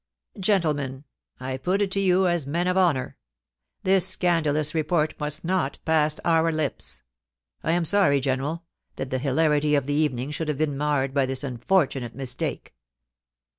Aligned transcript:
Gentlemen, 0.39 1.03
I 1.39 1.57
put 1.57 1.79
it 1.79 1.91
to 1.91 1.99
you 1.99 2.27
as 2.27 2.47
men 2.47 2.65
of 2.65 2.75
honour: 2.75 3.17
this 3.83 4.07
scandalous 4.07 4.73
report 4.73 5.13
must 5.19 5.45
not 5.45 5.77
pass 5.85 6.19
our 6.25 6.51
lips. 6.51 7.03
I 7.63 7.73
am 7.73 7.85
sorry, 7.85 8.19
General, 8.19 8.65
that 8.95 9.11
the 9.11 9.19
hilarity 9.19 9.75
of 9.75 9.85
the 9.85 9.93
evening 9.93 10.31
should 10.31 10.47
have 10.47 10.57
been 10.57 10.75
marred 10.75 11.13
by 11.13 11.27
this 11.27 11.43
unfortunate 11.43 12.15
mistake.' 12.15 12.73